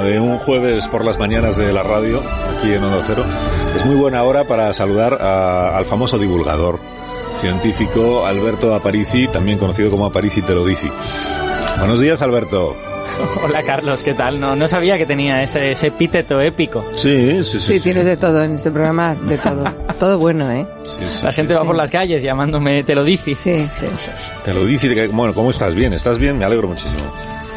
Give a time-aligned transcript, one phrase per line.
[0.00, 2.22] De un jueves por las mañanas de la radio,
[2.56, 3.26] aquí en Onda Cero.
[3.76, 6.80] Es muy buena hora para saludar al famoso divulgador
[7.36, 10.88] científico Alberto Aparici, también conocido como Aparici te lo dice.
[11.78, 12.74] Buenos días, Alberto.
[13.44, 14.40] Hola Carlos, ¿qué tal?
[14.40, 16.84] No, no sabía que tenía ese, ese epíteto épico.
[16.92, 17.78] Sí, sí, sí.
[17.78, 19.64] Sí, tienes de todo en este programa, de todo.
[19.98, 20.66] todo bueno, ¿eh?
[21.22, 23.34] la gente va por las calles llamándome te lo dice.
[23.34, 23.86] Sí, sí.
[24.42, 25.08] Te lo dice.
[25.08, 25.74] Bueno, ¿cómo estás?
[25.74, 26.38] Bien, ¿estás bien?
[26.38, 27.02] Me alegro muchísimo.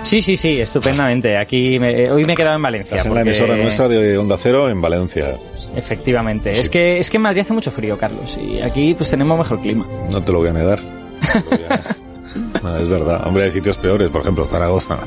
[0.06, 1.36] Sí, sí, sí, estupendamente.
[1.36, 2.96] Aquí hoy me he quedado en Valencia.
[2.96, 5.34] Estás en la emisora nuestra de Onda Cero en Valencia.
[5.76, 6.60] Efectivamente.
[6.60, 9.60] Es que es que en Madrid hace mucho frío, Carlos, y aquí pues tenemos mejor
[9.62, 9.84] clima.
[10.12, 10.80] No te lo voy a negar.
[12.64, 13.26] no, es verdad.
[13.26, 15.00] Hombre, hay sitios peores, por ejemplo, Zaragoza.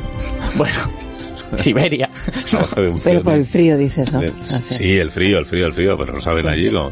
[0.57, 0.79] Bueno,
[1.57, 2.11] Siberia.
[3.05, 4.21] pero por el frío dices, ¿no?
[4.43, 6.91] Sí, el frío, el frío, el frío, pero lo saben allí como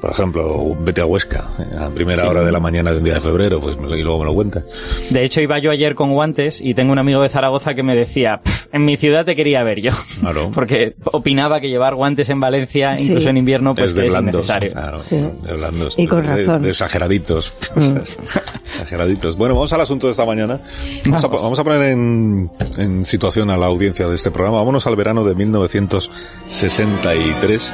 [0.00, 3.20] por ejemplo, vete a Huesca a primera hora de la mañana de un día de
[3.20, 4.64] febrero, pues y luego me lo cuenta.
[5.10, 7.94] De hecho, iba yo ayer con guantes y tengo un amigo de Zaragoza que me
[7.94, 8.40] decía,
[8.72, 9.92] en mi ciudad te quería ver yo.
[10.20, 10.50] Claro.
[10.54, 14.72] Porque opinaba que llevar guantes en Valencia, incluso en invierno, pues es, de innecesario.
[14.72, 15.94] Claro, de blandos.
[15.98, 16.62] Y con razón.
[16.62, 17.52] De, exageraditos.
[17.74, 17.96] Mm.
[18.72, 19.36] exageraditos.
[19.36, 20.60] Bueno, vamos al asunto de esta mañana.
[21.04, 24.58] Vamos, A, vamos a, poner en, en, situación a la audiencia de este programa.
[24.58, 27.72] Vámonos al verano de 1963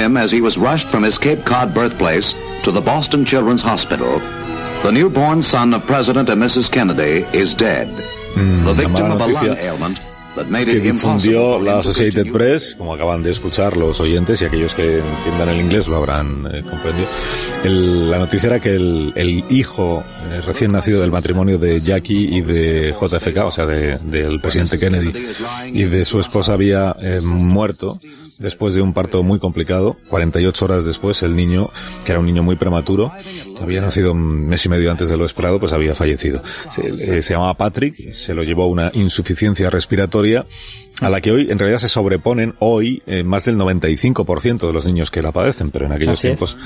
[0.00, 2.34] him as he was rushed from his Cape Cod birthplace
[2.64, 4.18] to the Boston Children's Hospital.
[4.82, 6.70] The newborn son of President and Mrs.
[6.70, 7.88] Kennedy is dead.
[8.34, 10.00] Mm, the victim of a lung ailment
[10.64, 15.48] que difundió la Associated Press, como acaban de escuchar los oyentes y aquellos que entiendan
[15.48, 17.08] el inglés lo habrán eh, comprendido.
[17.64, 22.36] El, la noticia era que el, el hijo eh, recién nacido del matrimonio de Jackie
[22.36, 25.12] y de JFK, o sea, de, del presidente Kennedy
[25.72, 27.98] y de su esposa había eh, muerto
[28.40, 29.96] después de un parto muy complicado.
[30.08, 31.70] 48 horas después, el niño,
[32.04, 33.12] que era un niño muy prematuro,
[33.60, 36.42] había nacido un mes y medio antes de lo esperado, pues había fallecido.
[36.74, 40.46] Se, se llamaba Patrick, se lo llevó una insuficiencia respiratoria
[41.00, 44.86] a la que hoy en realidad se sobreponen hoy eh, más del 95% de los
[44.86, 46.56] niños que la padecen, pero en aquellos tiempos,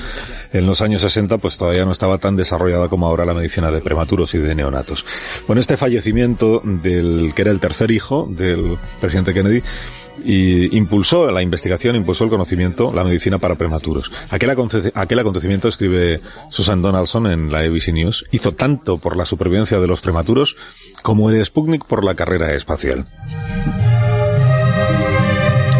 [0.51, 3.81] en los años 60, pues todavía no estaba tan desarrollada como ahora la medicina de
[3.81, 5.05] prematuros y de neonatos.
[5.47, 9.61] Bueno, este fallecimiento del que era el tercer hijo del presidente Kennedy,
[10.23, 14.11] y impulsó la investigación, impulsó el conocimiento, la medicina para prematuros.
[14.29, 14.55] Aquel,
[14.93, 19.87] aquel acontecimiento, escribe Susan Donaldson en la ABC News, hizo tanto por la supervivencia de
[19.87, 20.55] los prematuros
[21.01, 23.05] como el Sputnik por la carrera espacial.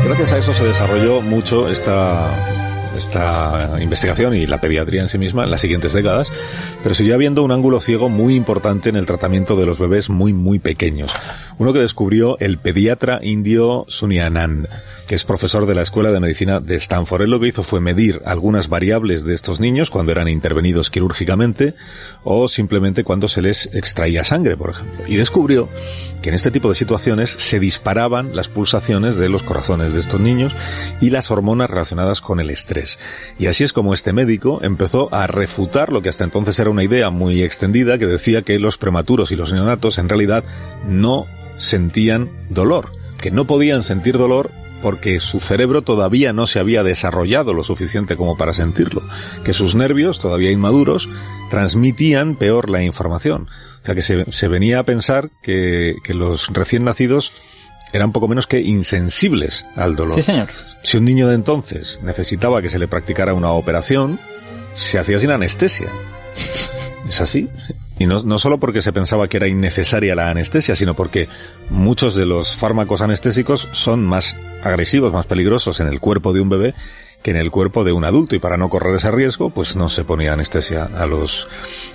[0.05, 2.55] Gracias a eso se desarrolló mucho esta
[2.97, 6.31] esta investigación y la pediatría en sí misma en las siguientes décadas,
[6.83, 10.33] pero siguió habiendo un ángulo ciego muy importante en el tratamiento de los bebés muy,
[10.33, 11.11] muy pequeños.
[11.57, 14.67] Uno que descubrió el pediatra indio Sunyanand
[15.07, 17.23] que es profesor de la Escuela de Medicina de Stanford.
[17.23, 21.75] Él lo que hizo fue medir algunas variables de estos niños cuando eran intervenidos quirúrgicamente
[22.23, 25.03] o simplemente cuando se les extraía sangre, por ejemplo.
[25.07, 25.69] Y descubrió
[26.21, 30.19] que en este tipo de situaciones se disparaban las pulsaciones de los corazones de estos
[30.19, 30.53] niños
[31.01, 32.97] y las hormonas relacionadas con el estrés.
[33.37, 36.83] Y así es como este médico empezó a refutar lo que hasta entonces era una
[36.83, 40.43] idea muy extendida que decía que los prematuros y los neonatos en realidad
[40.87, 41.27] no
[41.57, 44.51] sentían dolor, que no podían sentir dolor
[44.81, 49.01] porque su cerebro todavía no se había desarrollado lo suficiente como para sentirlo,
[49.43, 51.09] que sus nervios, todavía inmaduros,
[51.49, 53.47] transmitían peor la información.
[53.81, 57.31] O sea que se, venía a pensar que, que los recién nacidos
[57.93, 60.15] eran poco menos que insensibles al dolor.
[60.15, 60.49] Sí, señor.
[60.83, 64.19] Si un niño de entonces necesitaba que se le practicara una operación,
[64.73, 65.89] se hacía sin anestesia.
[67.07, 67.49] Es así.
[67.99, 71.27] Y no, no solo porque se pensaba que era innecesaria la anestesia, sino porque
[71.69, 76.49] muchos de los fármacos anestésicos son más agresivos, más peligrosos en el cuerpo de un
[76.49, 76.73] bebé
[77.25, 79.89] que en el cuerpo de un adulto y para no correr ese riesgo, pues no
[79.89, 81.47] se ponía anestesia a los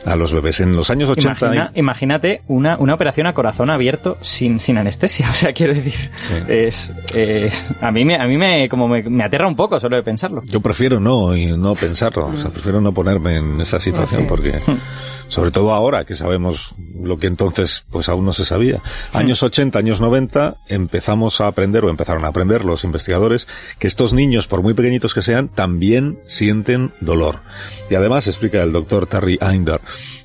[0.05, 0.59] a los bebés.
[0.59, 5.33] En los años 80 imagínate una, una operación a corazón abierto sin, sin anestesia, o
[5.33, 6.11] sea, quiero decir,
[6.49, 10.03] es, es, a mí me a mí me como me, aterra un poco solo de
[10.03, 10.43] pensarlo.
[10.47, 14.59] Yo prefiero no y no pensarlo, o sea, prefiero no ponerme en esa situación porque
[15.31, 18.83] sobre todo ahora que sabemos lo que entonces pues aún no se sabía.
[19.13, 23.47] Años 80, años 90 empezamos a aprender o empezaron a aprender los investigadores
[23.79, 27.43] que estos niños por muy pequeñitos que sean también sienten dolor.
[27.89, 29.81] Y además explica el doctor Terry Einder,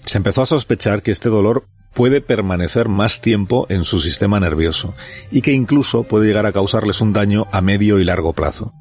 [0.05, 4.95] se empezó a sospechar que este dolor puede permanecer más tiempo en su sistema nervioso
[5.31, 8.73] y que incluso puede llegar a causarles un daño a medio y largo plazo.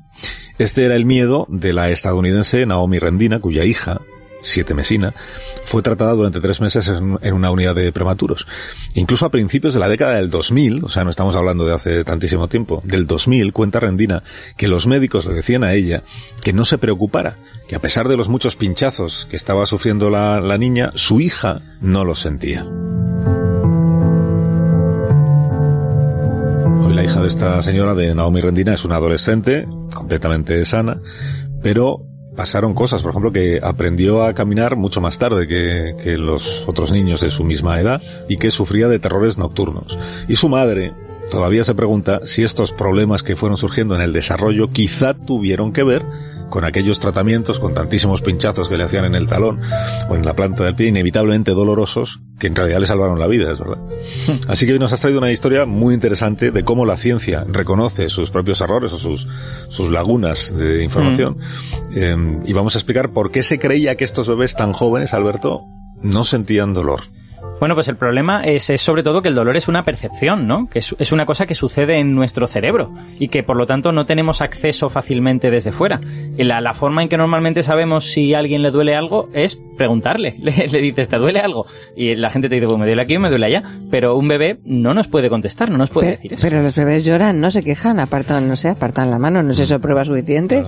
[0.58, 4.02] Este era el miedo de la estadounidense Naomi Rendina, cuya hija,
[4.44, 5.14] siete mesina,
[5.64, 8.46] fue tratada durante tres meses en, una unidad de prematuros.
[8.94, 12.04] Incluso a principios de la década del 2000, o sea, no estamos hablando de hace
[12.04, 14.22] tantísimo tiempo, del 2000, cuenta Rendina
[14.56, 16.02] que los médicos le decían a ella
[16.42, 20.40] que no se preocupara, que a pesar de los muchos pinchazos que estaba sufriendo la,
[20.40, 22.64] la niña, su hija no los sentía.
[26.82, 31.00] Hoy la hija de esta señora, de Naomi Rendina, es una adolescente, completamente sana,
[31.62, 36.64] pero pasaron cosas, por ejemplo, que aprendió a caminar mucho más tarde que, que, los
[36.66, 39.98] otros niños de su misma edad y que sufría de terrores nocturnos.
[40.28, 40.92] Y su madre
[41.30, 45.82] todavía se pregunta si estos problemas que fueron surgiendo en el desarrollo quizá tuvieron que
[45.82, 46.04] ver
[46.48, 49.60] con aquellos tratamientos, con tantísimos pinchazos que le hacían en el talón
[50.08, 53.52] o en la planta del pie, inevitablemente dolorosos, que en realidad le salvaron la vida,
[53.52, 53.78] es verdad.
[54.48, 58.08] Así que hoy nos has traído una historia muy interesante de cómo la ciencia reconoce
[58.08, 59.26] sus propios errores o sus,
[59.68, 61.38] sus lagunas de información.
[61.90, 61.96] Mm.
[61.96, 65.62] Em, y vamos a explicar por qué se creía que estos bebés tan jóvenes, Alberto,
[66.02, 67.02] no sentían dolor.
[67.60, 70.66] Bueno, pues el problema es, sobre todo que el dolor es una percepción, ¿no?
[70.68, 74.04] Que es, una cosa que sucede en nuestro cerebro y que por lo tanto no
[74.04, 76.00] tenemos acceso fácilmente desde fuera.
[76.36, 80.36] La, la forma en que normalmente sabemos si a alguien le duele algo es preguntarle.
[80.42, 81.66] Le, dices, ¿te duele algo?
[81.96, 83.62] Y la gente te dice, pues me duele aquí o me duele allá.
[83.90, 86.46] Pero un bebé no nos puede contestar, no nos puede decir eso.
[86.46, 89.58] Pero los bebés lloran, no se quejan, apartan, no sé, apartan la mano, ¿no es
[89.58, 90.62] eso prueba suficiente?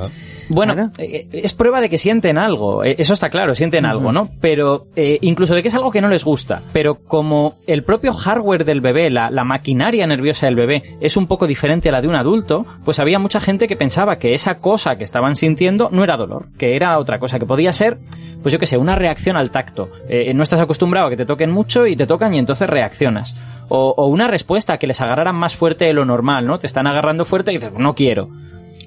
[0.48, 4.28] Bueno, eh, es prueba de que sienten algo, eh, eso está claro, sienten algo, ¿no?
[4.40, 6.62] Pero eh, incluso de que es algo que no les gusta.
[6.72, 11.26] Pero como el propio hardware del bebé, la, la maquinaria nerviosa del bebé, es un
[11.26, 14.58] poco diferente a la de un adulto, pues había mucha gente que pensaba que esa
[14.58, 17.98] cosa que estaban sintiendo no era dolor, que era otra cosa, que podía ser,
[18.42, 19.90] pues yo que sé, una reacción al tacto.
[20.34, 23.36] no estás acostumbrado a que te toquen mucho y te tocan y entonces reaccionas.
[23.68, 26.58] O, o, una respuesta que les agarraran más fuerte de lo normal, ¿no?
[26.58, 28.28] Te están agarrando fuerte y dices, no quiero.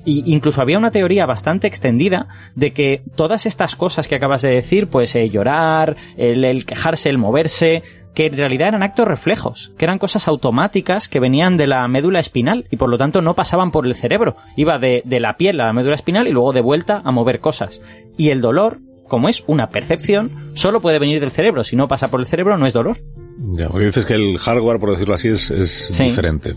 [0.05, 4.51] Y incluso había una teoría bastante extendida de que todas estas cosas que acabas de
[4.51, 9.85] decir, pues eh, llorar, el, quejarse, el moverse, que en realidad eran actos reflejos, que
[9.85, 13.71] eran cosas automáticas que venían de la médula espinal y por lo tanto no pasaban
[13.71, 14.35] por el cerebro.
[14.55, 17.39] Iba de, de la piel a la médula espinal y luego de vuelta a mover
[17.39, 17.81] cosas.
[18.17, 18.79] Y el dolor,
[19.09, 21.63] como es una percepción, solo puede venir del cerebro.
[21.63, 22.97] Si no pasa por el cerebro, no es dolor.
[23.53, 26.55] Ya, porque dices que el hardware, por decirlo así, es, es diferente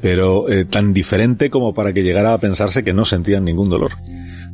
[0.00, 3.92] pero eh, tan diferente como para que llegara a pensarse que no sentían ningún dolor.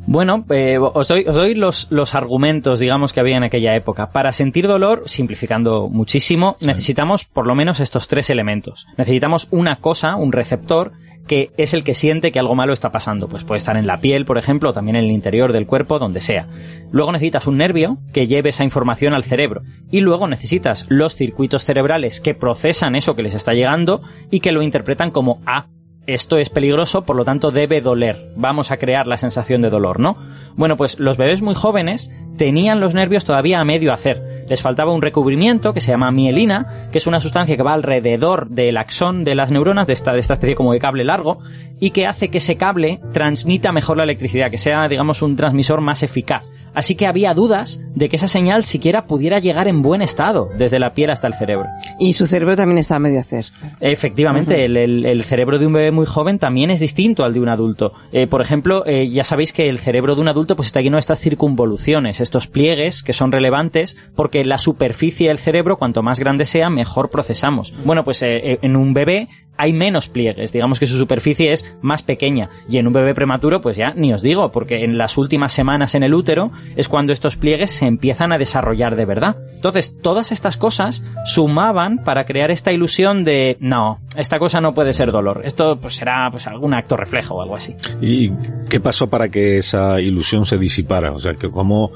[0.05, 4.11] Bueno, eh, os doy, os doy los, los, argumentos, digamos, que había en aquella época.
[4.11, 8.87] Para sentir dolor, simplificando muchísimo, necesitamos por lo menos estos tres elementos.
[8.97, 10.93] Necesitamos una cosa, un receptor,
[11.27, 13.27] que es el que siente que algo malo está pasando.
[13.27, 15.99] Pues puede estar en la piel, por ejemplo, o también en el interior del cuerpo,
[15.99, 16.47] donde sea.
[16.91, 19.61] Luego necesitas un nervio que lleve esa información al cerebro.
[19.91, 24.01] Y luego necesitas los circuitos cerebrales que procesan eso que les está llegando
[24.31, 25.67] y que lo interpretan como A.
[26.07, 28.31] Esto es peligroso, por lo tanto debe doler.
[28.37, 30.15] Vamos a crear la sensación de dolor, ¿no?
[30.55, 34.93] Bueno, pues los bebés muy jóvenes tenían los nervios todavía a medio hacer les faltaba
[34.93, 39.23] un recubrimiento que se llama mielina, que es una sustancia que va alrededor del axón
[39.23, 41.39] de las neuronas, de esta, de esta especie como de cable largo,
[41.79, 45.81] y que hace que ese cable transmita mejor la electricidad, que sea, digamos, un transmisor
[45.81, 46.45] más eficaz.
[46.77, 50.77] Así que había dudas de que esa señal siquiera pudiera llegar en buen estado, desde
[50.77, 51.67] la piel hasta el cerebro.
[51.99, 53.47] Y su cerebro también está a medio hacer.
[53.79, 57.93] Efectivamente, el, cerebro de un bebé muy joven también es distinto al de un adulto.
[58.11, 60.97] Eh, por ejemplo, eh, ya sabéis que el cerebro de un adulto pues está lleno
[60.97, 66.19] de estas circunvoluciones, estos pliegues que son relevantes porque la superficie del cerebro, cuanto más
[66.19, 67.73] grande sea, mejor procesamos.
[67.85, 72.03] Bueno, pues eh, en un bebé hay menos pliegues, digamos que su superficie es más
[72.03, 72.49] pequeña.
[72.69, 75.95] Y en un bebé prematuro, pues ya ni os digo, porque en las últimas semanas
[75.95, 79.37] en el útero es cuando estos pliegues se empiezan a desarrollar de verdad.
[79.55, 84.93] Entonces, todas estas cosas sumaban para crear esta ilusión de, no, esta cosa no puede
[84.93, 85.41] ser dolor.
[85.43, 87.75] Esto pues será pues algún acto reflejo o algo así.
[88.01, 88.31] ¿Y
[88.69, 91.11] qué pasó para que esa ilusión se disipara?
[91.11, 91.91] O sea, cómo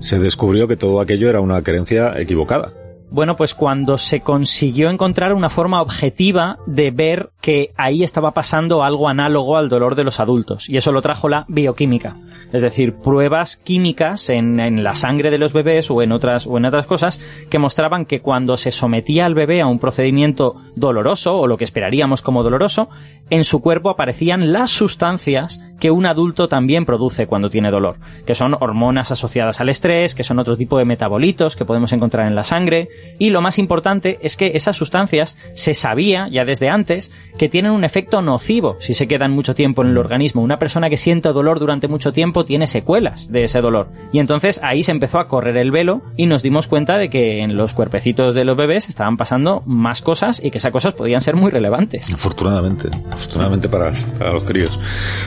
[0.00, 2.72] se descubrió que todo aquello era una creencia equivocada.
[3.14, 8.82] Bueno, pues cuando se consiguió encontrar una forma objetiva de ver que ahí estaba pasando
[8.82, 10.68] algo análogo al dolor de los adultos.
[10.68, 12.16] Y eso lo trajo la bioquímica.
[12.52, 16.64] Es decir, pruebas químicas en, la sangre de los bebés o en otras, o en
[16.64, 21.46] otras cosas que mostraban que cuando se sometía al bebé a un procedimiento doloroso, o
[21.46, 22.88] lo que esperaríamos como doloroso,
[23.30, 28.34] en su cuerpo aparecían las sustancias que un adulto también produce cuando tiene dolor, que
[28.34, 32.34] son hormonas asociadas al estrés, que son otro tipo de metabolitos que podemos encontrar en
[32.34, 37.10] la sangre, y lo más importante es que esas sustancias se sabía ya desde antes
[37.38, 40.42] que tienen un efecto nocivo si se quedan mucho tiempo en el organismo.
[40.42, 43.88] Una persona que siente dolor durante mucho tiempo tiene secuelas de ese dolor.
[44.12, 47.40] Y entonces ahí se empezó a correr el velo y nos dimos cuenta de que
[47.40, 51.20] en los cuerpecitos de los bebés estaban pasando más cosas y que esas cosas podían
[51.20, 52.12] ser muy relevantes.
[52.12, 53.92] Afortunadamente, afortunadamente para,
[54.32, 54.78] los críos.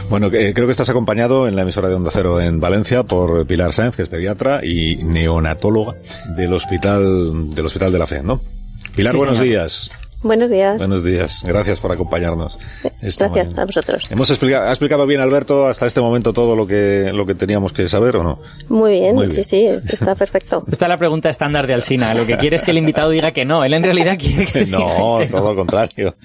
[0.09, 3.73] Bueno, creo que estás acompañado en la emisora de Onda Cero en Valencia por Pilar
[3.73, 5.95] Sáenz, que es pediatra y neonatóloga
[6.35, 8.41] del Hospital, del Hospital de la Fe, ¿no?
[8.95, 9.91] Pilar, buenos días.
[10.23, 10.79] Buenos días.
[10.79, 11.43] Buenos días.
[11.45, 12.57] Gracias por acompañarnos.
[13.01, 14.09] Gracias a vosotros.
[14.09, 17.71] ¿Hemos explicado, ¿Ha explicado bien Alberto hasta este momento todo lo que, lo que teníamos
[17.71, 18.39] que saber o no?
[18.67, 20.63] Muy bien, sí, sí, está perfecto.
[20.71, 22.15] Esta es la pregunta estándar de Alsina.
[22.15, 23.63] Lo que quiere es que el invitado diga que no.
[23.63, 26.15] Él en realidad quiere que No, todo lo contrario.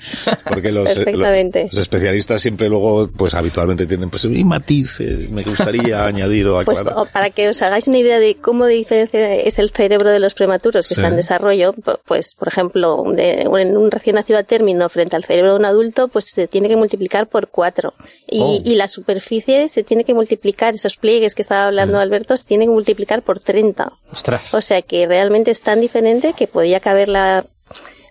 [0.49, 6.47] Porque los, los, especialistas siempre luego, pues habitualmente tienen pues y matices, me gustaría añadir
[6.49, 6.99] o pues, aclarar.
[6.99, 10.19] Pues, para que os hagáis una idea de cómo de diferencia es el cerebro de
[10.19, 11.75] los prematuros que está en desarrollo,
[12.07, 15.65] pues, por ejemplo, de, en un recién nacido a término frente al cerebro de un
[15.65, 17.95] adulto, pues se tiene que multiplicar por cuatro.
[18.27, 18.63] Y, oh.
[18.65, 22.69] y la superficie se tiene que multiplicar, esos pliegues que estaba hablando Alberto, se tienen
[22.69, 23.93] que multiplicar por 30.
[24.11, 24.55] Ostras.
[24.55, 27.47] O sea que realmente es tan diferente que podía caber la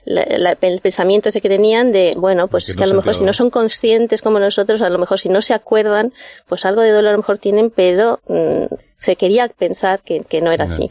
[0.05, 3.33] el pensamiento ese que tenían de, bueno, pues es que, a lo mejor si no
[3.33, 6.13] son conscientes como nosotros, a lo mejor si no se acuerdan,
[6.47, 10.41] pues algo de dolor a lo mejor tienen, pero mm, se quería pensar que, que
[10.41, 10.87] no era así.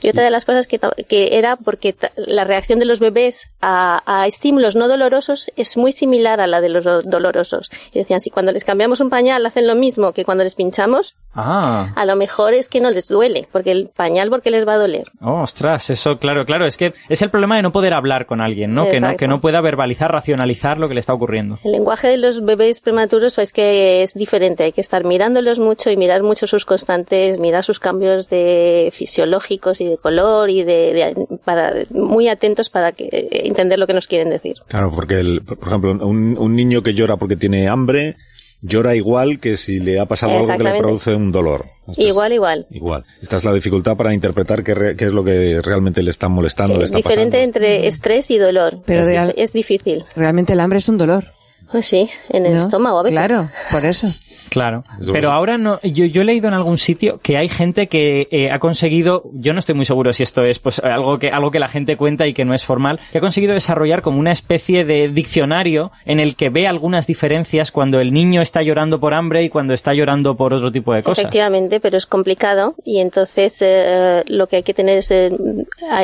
[0.00, 4.02] Y otra de las cosas que, que era porque la reacción de los bebés a,
[4.06, 7.70] a, estímulos no dolorosos es muy similar a la de los dolorosos.
[7.92, 11.16] Y decían, si cuando les cambiamos un pañal hacen lo mismo que cuando les pinchamos,
[11.34, 11.92] ah.
[11.94, 14.78] a lo mejor es que no les duele, porque el pañal porque les va a
[14.78, 15.10] doler.
[15.20, 18.40] Oh, ostras, eso, claro, claro, es que es el problema de no poder hablar con
[18.40, 18.88] alguien, ¿no?
[18.88, 21.58] Que no, que no pueda verbalizar, racionalizar lo que le está ocurriendo.
[21.62, 25.90] El lenguaje de los bebés prematuros es que es diferente, hay que estar mirándolos mucho
[25.90, 31.26] y mirar mucho sus constantes, mirar sus cambios de fisiológicos y de color y de,
[31.44, 34.54] para, muy atentos para que, eh, entender lo que nos quieren decir.
[34.68, 38.14] Claro, porque, el, por ejemplo, un, un niño que llora porque tiene hambre,
[38.62, 41.66] llora igual que si le ha pasado algo que le produce un dolor.
[41.96, 42.66] igual, igual.
[42.70, 43.04] Igual.
[43.20, 46.74] Esta es la dificultad para interpretar qué, qué es lo que realmente le está molestando.
[46.74, 48.78] Es le está diferente entre estrés y dolor.
[48.86, 50.04] Pero es, es, difícil.
[50.14, 51.24] Realmente el hambre es un dolor.
[51.72, 53.18] Pues sí, en el estómago a veces.
[53.18, 54.08] Claro, por eso.
[54.50, 58.26] Claro, pero ahora no, yo, yo he leído en algún sitio que hay gente que
[58.32, 61.52] eh, ha conseguido, yo no estoy muy seguro si esto es pues algo que algo
[61.52, 64.32] que la gente cuenta y que no es formal, que ha conseguido desarrollar como una
[64.32, 69.14] especie de diccionario en el que ve algunas diferencias cuando el niño está llorando por
[69.14, 71.24] hambre y cuando está llorando por otro tipo de cosas.
[71.24, 75.30] Efectivamente, pero es complicado y entonces eh, lo que hay que tener es eh,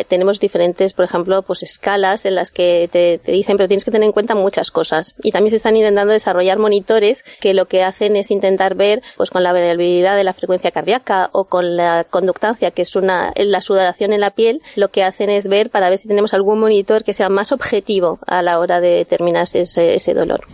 [0.06, 3.90] tenemos diferentes, por ejemplo, pues escalas en las que te, te dicen, pero tienes que
[3.90, 7.82] tener en cuenta muchas cosas y también se están intentando desarrollar monitores que lo que
[7.82, 12.04] hacen es intentar ver pues con la variabilidad de la frecuencia cardíaca o con la
[12.08, 15.90] conductancia, que es una la sudoración en la piel, lo que hacen es ver para
[15.90, 19.94] ver si tenemos algún monitor que sea más objetivo a la hora de determinar ese,
[19.94, 20.46] ese dolor.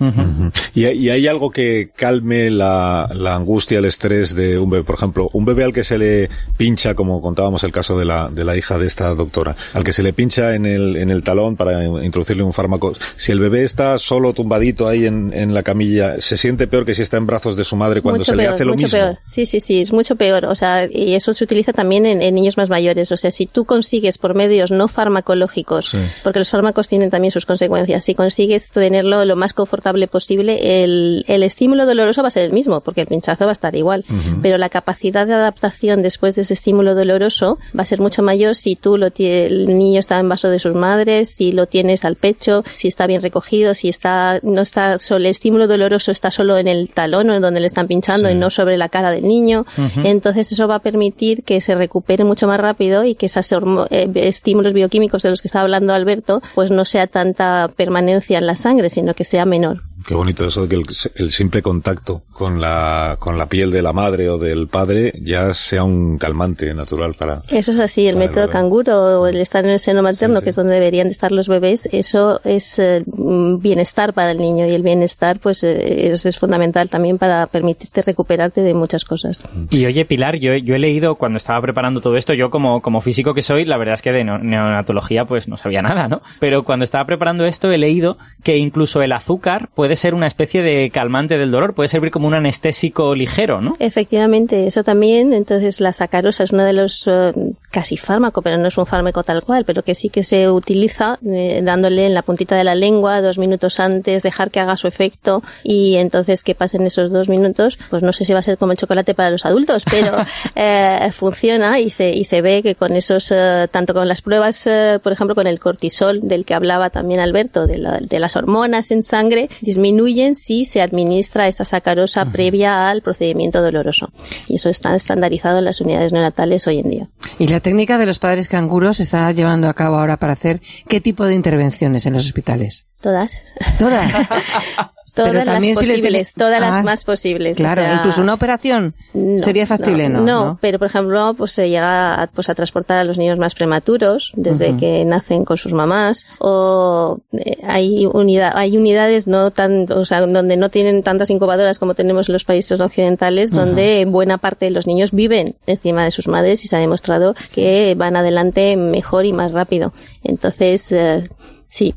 [0.74, 4.84] ¿Y, hay algo que calme la, la angustia, el estrés de un bebé?
[4.84, 8.28] Por ejemplo, un bebé al que se le pincha, como contábamos el caso de la,
[8.28, 11.22] de la hija de esta doctora, al que se le pincha en el, en el
[11.22, 15.62] talón para introducirle un fármaco, si el bebé está solo tumbadito ahí en, en la
[15.62, 18.46] camilla, ¿se siente peor que si está en brazos de su madre cuando se le
[18.46, 18.98] hace lo mucho mismo.
[18.98, 19.18] Peor.
[19.24, 20.46] Sí, sí, sí, es mucho peor.
[20.46, 23.10] O sea, y eso se utiliza también en, niños más mayores.
[23.12, 27.46] O sea, si tú consigues por medios no farmacológicos, porque los fármacos tienen también sus
[27.46, 32.44] consecuencias, si consigues tenerlo lo más confortable posible, el, el estímulo doloroso va a ser
[32.44, 34.04] el mismo, porque el pinchazo va a estar igual.
[34.42, 38.56] Pero la capacidad de adaptación después de ese estímulo doloroso va a ser mucho mayor
[38.56, 42.16] si tú lo el niño está en vaso de sus madres, si lo tienes al
[42.16, 46.58] pecho, si está bien recogido, si está, no está solo, el estímulo doloroso está solo
[46.58, 49.24] en el talón o en donde le están pinchando y no sobre la cara del
[49.24, 49.64] niño.
[50.04, 53.50] Entonces eso va a permitir que se recupere mucho más rápido y que esos
[53.90, 58.46] eh, estímulos bioquímicos de los que estaba hablando Alberto, pues no sea tanta permanencia en
[58.46, 59.82] la sangre, sino que sea menor.
[60.06, 60.82] Qué bonito eso de que
[61.16, 65.54] el, simple contacto con la, con la piel de la madre o del padre ya
[65.54, 67.42] sea un calmante natural para...
[67.48, 70.56] Eso es así, el método canguro o el estar en el seno materno, que es
[70.56, 74.82] donde deberían de estar los bebés, eso es eh, bienestar para el niño y el
[74.82, 79.42] bienestar pues eh, es, es, fundamental también para permitirte recuperarte de muchas cosas.
[79.70, 83.00] Y oye Pilar, yo, yo he leído cuando estaba preparando todo esto, yo como, como
[83.00, 86.22] físico que soy, la verdad es que de neonatología pues no sabía nada, ¿no?
[86.40, 90.26] Pero cuando estaba preparando esto he leído que incluso el azúcar puede puede ser una
[90.26, 93.74] especie de calmante del dolor, puede servir como un anestésico ligero, ¿no?
[93.78, 95.34] Efectivamente, eso también.
[95.34, 97.34] Entonces, la sacarosa es uno de los eh,
[97.72, 101.18] casi fármaco, pero no es un fármaco tal cual, pero que sí que se utiliza
[101.26, 104.86] eh, dándole en la puntita de la lengua dos minutos antes, dejar que haga su
[104.86, 108.58] efecto y entonces que pasen esos dos minutos, pues no sé si va a ser
[108.58, 110.16] como el chocolate para los adultos, pero
[110.54, 114.66] eh, funciona y se, y se ve que con esos, eh, tanto con las pruebas,
[114.66, 118.36] eh, por ejemplo, con el cortisol del que hablaba también Alberto, de, la, de las
[118.36, 124.10] hormonas en sangre, disminuyen si se administra esa sacarosa previa al procedimiento doloroso.
[124.46, 127.08] Y eso está estandarizado en las unidades neonatales hoy en día.
[127.38, 130.60] ¿Y la técnica de los padres canguros se está llevando a cabo ahora para hacer
[130.88, 132.86] qué tipo de intervenciones en los hospitales?
[133.00, 133.36] Todas.
[133.78, 134.12] Todas.
[135.14, 137.58] Todas las posibles, todas las ah, más posibles.
[137.58, 138.94] Claro, incluso una operación
[139.36, 143.04] sería factible, no, no, pero por ejemplo, pues se llega a, pues a transportar a
[143.04, 148.78] los niños más prematuros desde que nacen con sus mamás o eh, hay unidad, hay
[148.78, 152.80] unidades no tan, o sea, donde no tienen tantas incubadoras como tenemos en los países
[152.80, 156.78] occidentales, donde buena parte de los niños viven encima de sus madres y se ha
[156.78, 159.92] demostrado que van adelante mejor y más rápido.
[160.24, 161.28] Entonces, eh,
[161.68, 161.94] sí.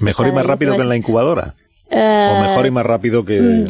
[0.00, 1.54] Mejor y más rápido que en la incubadora
[1.92, 3.40] o mejor y más rápido que...
[3.40, 3.66] Mm,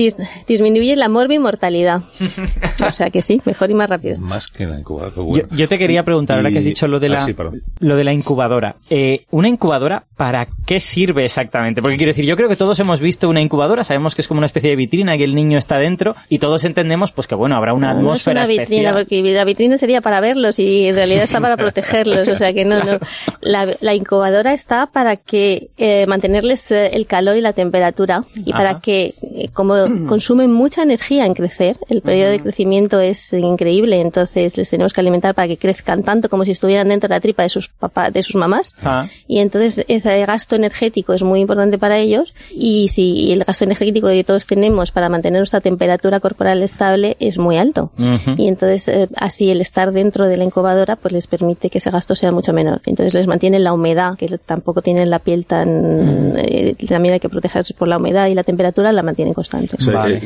[0.46, 2.02] disminuye la mortalidad.
[2.86, 4.18] o sea que sí, mejor y más rápido.
[4.18, 5.46] Más que la incubadora.
[5.50, 7.50] Yo, te quería preguntar, ahora que has dicho lo de la, ah,
[7.80, 8.76] lo de la incubadora.
[8.90, 11.82] Eh, ¿Una incubadora para qué sirve exactamente?
[11.82, 14.38] Porque quiero decir, yo creo que todos hemos visto una incubadora, sabemos que es como
[14.38, 17.56] una especie de vitrina y el niño está dentro y todos entendemos pues que bueno,
[17.56, 20.94] habrá una atmósfera no es una vitrina, porque la vitrina sería para verlos y en
[20.94, 22.98] realidad está para protegerlos, o sea que no, no.
[23.40, 28.80] La, incubadora está para que eh, mantenerles eh, el calor y la temperatura y para
[28.80, 29.74] que, eh, como
[30.08, 35.00] consumen mucha energía en crecer, el periodo de crecimiento es increíble, entonces les tenemos que
[35.00, 38.12] alimentar para que crezcan tanto como si estuvieran dentro de la tripa de sus papás,
[38.12, 38.74] de sus mamás.
[38.84, 39.06] Ah.
[39.26, 44.08] Y entonces ese gasto energético es muy importante para ellos y si el gasto energético
[44.08, 47.90] que todos tenemos para mantener nuestra temperatura corporal estable es muy alto.
[48.36, 51.90] Y entonces eh, así el estar dentro de la incubadora pues les permite que ese
[51.90, 52.80] gasto sea mucho menor.
[52.86, 57.28] Entonces les mantiene la humedad, que tampoco tienen la piel tan, eh, también hay que
[57.28, 59.76] protegerse por la humedad y la temperatura la mantienen constante.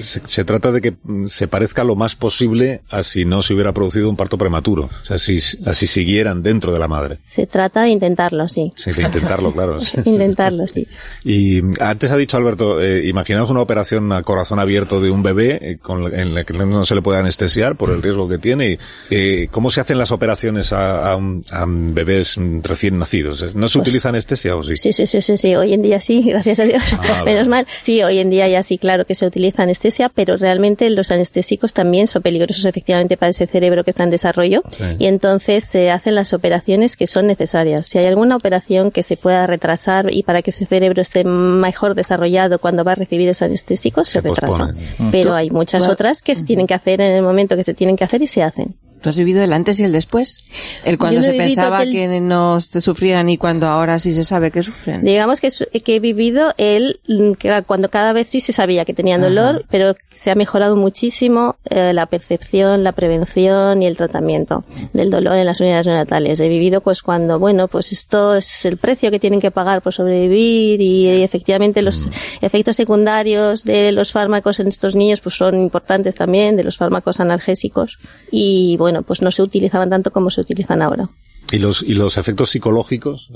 [0.03, 3.73] se, trata de que mm, se parezca lo más posible a si no se hubiera
[3.73, 4.85] producido un parto prematuro.
[4.85, 7.19] O sea, si, así siguieran dentro de la madre.
[7.27, 8.71] Se trata de intentarlo, sí.
[8.77, 9.79] Sí, de intentarlo, claro.
[10.05, 10.87] intentarlo, sí.
[11.25, 15.59] Y antes ha dicho Alberto, eh, imaginaos una operación a corazón abierto de un bebé
[15.61, 18.79] eh, con, en la que no se le puede anestesiar por el riesgo que tiene.
[19.11, 21.19] Eh, ¿Cómo se hacen las operaciones a, a,
[21.67, 23.41] bebés recién nacidos?
[23.55, 24.77] ¿No se pues utiliza anestesia o sí?
[24.77, 26.83] Sí, sí, sí, sí, Hoy en día sí, gracias a Dios.
[26.99, 27.66] Ah, Menos mal.
[27.67, 31.73] Sí, hoy en día ya sí, claro que se utiliza anestesia, pero realmente los anestésicos
[31.73, 34.63] también son peligrosos efectivamente para ese cerebro que está en desarrollo
[34.99, 37.87] y entonces se hacen las operaciones que son necesarias.
[37.87, 41.95] Si hay alguna operación que se pueda retrasar y para que ese cerebro esté mejor
[41.95, 44.75] desarrollado cuando va a recibir esos anestésicos, se, retrasa.
[45.11, 47.97] Pero hay muchas otras que se tienen que hacer en el momento que se tienen
[47.97, 48.77] que hacer y se hacen.
[49.07, 50.43] ¿Tú has vivido el antes y el después?
[50.85, 55.05] El cuando se pensaba que no sufrían y cuando ahora sí se sabe que sufren.
[55.05, 55.49] Digamos que,
[55.85, 56.99] que he vivido el
[57.39, 61.55] que cuando cada vez sí se sabía que tenían dolor, pero se ha mejorado muchísimo
[61.71, 66.41] eh, la percepción, la prevención y el tratamiento del dolor en las unidades neonatales.
[66.41, 69.93] He vivido pues cuando, bueno, pues esto es el precio que tienen que pagar por
[69.93, 72.11] sobrevivir y, efectivamente los mm.
[72.41, 77.21] efectos secundarios de los fármacos en estos niños pues son importantes también, de los fármacos
[77.21, 78.01] analgésicos.
[78.33, 81.09] Y bueno, pues no se utilizaban tanto como se utilizan ahora.
[81.53, 83.29] Y los, y los efectos psicológicos,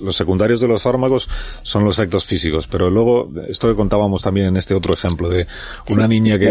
[0.00, 1.28] los secundarios de los fármacos
[1.62, 2.66] son los efectos físicos.
[2.66, 5.46] Pero luego, esto que contábamos también en este otro ejemplo de
[5.88, 6.46] una niña que,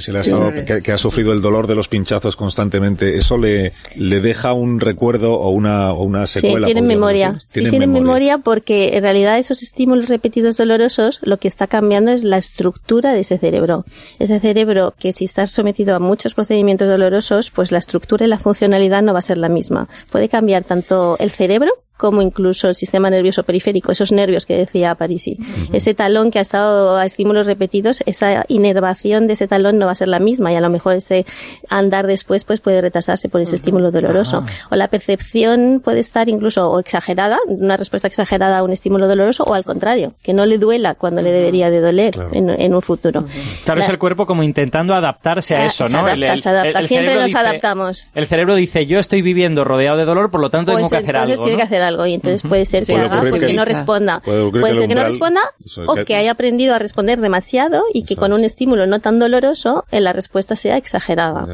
[0.00, 3.72] se le ha estado, que, ha sufrido el dolor de los pinchazos constantemente, ¿eso le,
[3.94, 6.66] le deja un recuerdo o una, o una secuela?
[6.66, 7.40] Sí, tienen memoria.
[7.46, 12.24] Sí, tienen memoria porque en realidad esos estímulos repetidos dolorosos lo que está cambiando es
[12.24, 13.84] la estructura de ese cerebro.
[14.18, 18.38] Ese cerebro que si está sometido a muchos procedimientos dolorosos, pues la estructura y la
[18.38, 22.74] funcionalidad no va a ser la misma puede cambiar tanto el cerebro como incluso el
[22.74, 25.38] sistema nervioso periférico, esos nervios que decía Parisi.
[25.72, 29.92] Ese talón que ha estado a estímulos repetidos, esa inervación de ese talón no va
[29.92, 31.24] a ser la misma y a lo mejor ese
[31.68, 34.44] andar después pues puede retrasarse por ese estímulo doloroso.
[34.70, 39.44] O la percepción puede estar incluso o exagerada, una respuesta exagerada a un estímulo doloroso
[39.44, 43.24] o al contrario, que no le duela cuando le debería de doler en, un futuro.
[43.64, 46.06] Tal vez el cuerpo como intentando adaptarse a ah, eso, ¿no?
[46.38, 48.08] Se adapta, Siempre nos adaptamos.
[48.14, 51.04] El cerebro dice, yo estoy viviendo rodeado de dolor, por lo tanto tengo pues que
[51.04, 51.42] hacer algo.
[51.42, 54.20] Tiene que hacer algo y entonces puede ser que haga porque no responda.
[54.20, 55.40] Puede, ser que no responda
[55.86, 56.16] o que...
[56.16, 60.12] haya aprendido a responder demasiado y que con un estímulo no tan doloroso eh, la
[60.12, 61.46] respuesta sea exagerada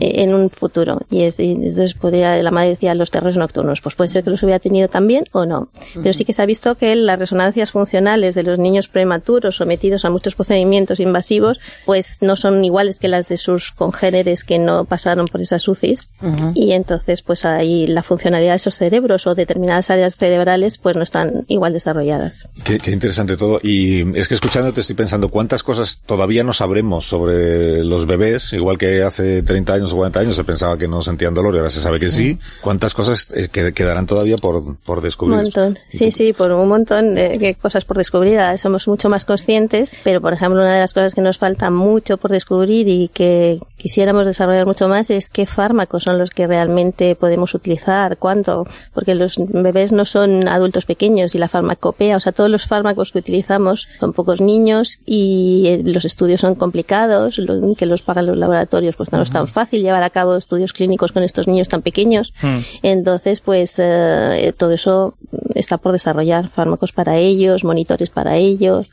[0.00, 1.00] eh, en un futuro.
[1.10, 4.42] Y, es, entonces podría, la madre decía los terrores nocturnos, pues puede ser que los
[4.42, 5.68] hubiera tenido también o no.
[5.94, 10.04] Pero sí que se ha visto que las resonancias funcionales de los niños prematuros sometidos
[10.04, 14.84] a muchos procedimientos invasivos pues no son iguales que las de sus congéneres que no
[14.84, 16.08] pasaron por esas UCIs
[16.54, 21.02] y entonces pues ahí la funcionalidad de esos cerebros o determinadas áreas cerebrales pues no
[21.02, 22.48] están igual desarrolladas.
[22.64, 23.60] Qué, interesante todo.
[23.62, 28.78] Y es que escuchándote estoy pensando cuántas cosas todavía no sabremos sobre los bebés, igual
[28.78, 31.70] que hace 30 años o 40 años se pensaba que no sentían dolor y ahora
[31.70, 35.38] se sabe que sí, cuántas cosas eh, quedarán todavía por, por descubrir.
[35.38, 39.90] Un montón, sí, sí, por un montón de, cosas por descubrir, somos mucho más conscientes,
[40.04, 43.60] pero por ejemplo una de las cosas que nos falta mucho por descubrir y que
[43.76, 49.14] quisiéramos desarrollar mucho más es qué fármacos son los que realmente podemos utilizar, cuánto, porque
[49.14, 53.18] los bebés no son adultos pequeños y la farmacopea, o sea, todos los fármacos que
[53.18, 57.40] utilizamos son pocos niños y eh, los estudios son complicados,
[57.76, 61.12] que los pagan los laboratorios, pues no es tan fácil llevar a cabo estudios clínicos
[61.12, 62.32] con estos niños tan pequeños.
[62.42, 62.58] Hmm.
[62.82, 65.14] Entonces, pues eh, todo eso
[65.54, 68.88] está por desarrollar, fármacos para ellos, monitores para ellos.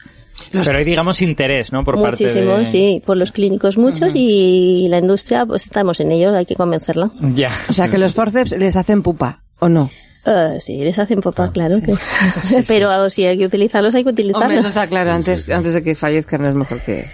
[0.52, 1.84] Pero hay, digamos, interés, ¿no?
[1.84, 2.66] Por Muchísimo, parte de...
[2.66, 3.04] sí.
[3.06, 7.12] Por los clínicos muchos y la industria, pues estamos en ello, hay que convencerla.
[7.20, 7.52] Ya.
[7.70, 9.90] O sea, que los forceps les hacen pupa, ¿o no?
[10.26, 11.82] Uh, sí, les hacen pupa, ah, claro.
[11.82, 11.96] Que...
[12.68, 14.52] Pero si hay que utilizarlos, hay que utilizarlos.
[14.52, 15.12] eso está claro.
[15.12, 17.10] Antes, antes de que fallezcan es mejor que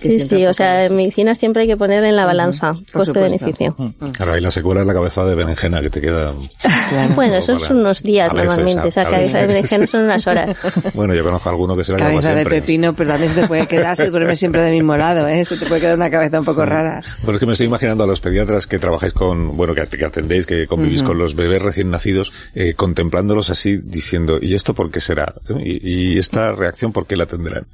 [0.00, 3.74] sí, sí, o sea, en medicina siempre hay que poner en la balanza coste-beneficio.
[4.12, 6.34] Claro, ahí la secuela es la cabeza de berenjena que te queda.
[7.14, 10.56] Bueno, eso son unos días normalmente, o sea, cabeza de berenjena son unas horas.
[10.94, 13.46] Bueno, yo conozco a alguno que se la Cabeza de pepino, pero también se te
[13.46, 15.44] puede quedar si duerme siempre del mismo lado, ¿eh?
[15.44, 17.02] Se te puede quedar una cabeza un poco rara.
[17.22, 20.46] Bueno, es que me estoy imaginando a los pediatras que trabajáis con, bueno, que, atendéis,
[20.46, 25.00] que convivís con los bebés recién nacidos, eh, contemplándolos así, diciendo, ¿y esto por qué
[25.00, 25.34] será?
[25.64, 27.66] ¿Y, esta reacción por qué la tendrán?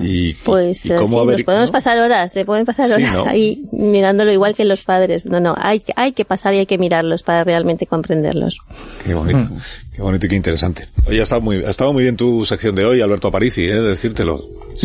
[0.00, 4.54] y, pues, y cómo sí, podemos pasar horas, se pueden pasar horas ahí mirándolo igual
[4.54, 5.26] que los padres.
[5.26, 8.58] No, no, hay, hay que pasar y hay que mirarlos para realmente comprenderlos.
[9.04, 9.60] Qué bonito, mm.
[9.94, 10.88] qué bonito y qué interesante.
[11.06, 13.80] Oye, ha estado muy, ha estado muy bien tu sección de hoy, Alberto Aparici, ¿eh?
[13.80, 14.40] decírtelo.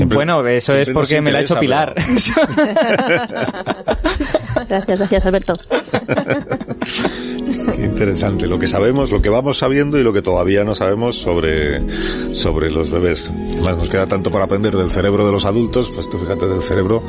[0.06, 1.96] bueno, eso es porque me la ha hecho Pilar.
[4.68, 5.54] gracias, gracias, Alberto.
[7.76, 8.48] Qué interesante.
[8.48, 11.82] Lo que sabemos, lo que vamos sabiendo y lo que todavía no sabemos sobre,
[12.34, 13.32] sobre los bebés.
[13.54, 16.62] Además, nos queda tanto para aprender del cerebro de los adultos, pues tú fíjate del
[16.62, 17.04] cerebro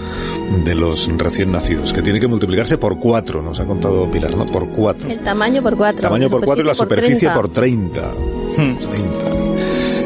[0.64, 4.46] de los recién nacidos, que tiene que multiplicarse por cuatro, nos ha contado Pilar, ¿no?
[4.46, 5.08] Por cuatro.
[5.08, 5.98] El tamaño por cuatro.
[5.98, 8.12] El tamaño por cuatro y la superficie por treinta.
[8.56, 9.37] Hmm.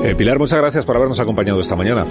[0.05, 2.05] Eh, Pilar, muchas gracias por habernos acompañado esta mañana.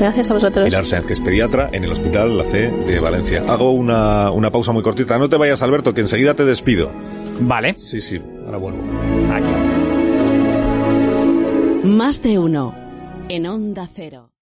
[0.00, 0.64] Gracias a vosotros.
[0.64, 3.44] Pilar Sáenz, que es pediatra en el Hospital La Fe de Valencia.
[3.46, 5.16] Hago una, una pausa muy cortita.
[5.16, 6.90] No te vayas, Alberto, que enseguida te despido.
[7.40, 7.76] Vale.
[7.78, 8.82] Sí, sí, ahora vuelvo.
[11.84, 12.74] Más de uno
[13.28, 14.35] en Onda Cero.